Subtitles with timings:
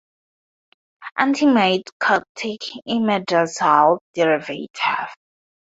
[1.19, 5.13] Antimycotic imidazole derivative.